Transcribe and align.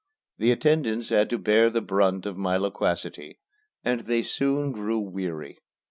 The 0.39 0.49
attendants 0.49 1.09
had 1.09 1.29
to 1.29 1.37
bear 1.37 1.69
the 1.69 1.79
brunt 1.79 2.25
of 2.25 2.35
my 2.35 2.57
loquacity, 2.57 3.37
and 3.83 3.99
they 3.99 4.23
soon 4.23 4.71
grew 4.71 4.97
weary. 4.97 5.59